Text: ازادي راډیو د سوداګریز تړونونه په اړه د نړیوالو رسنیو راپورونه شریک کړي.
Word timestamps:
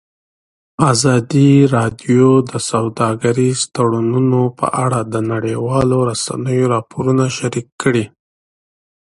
ازادي 0.91 1.51
راډیو 1.75 2.27
د 2.49 2.51
سوداګریز 2.69 3.59
تړونونه 3.75 4.41
په 4.59 4.67
اړه 4.85 4.99
د 5.13 5.15
نړیوالو 5.31 5.97
رسنیو 6.11 6.71
راپورونه 6.75 7.23
شریک 7.37 7.67
کړي. 7.81 8.05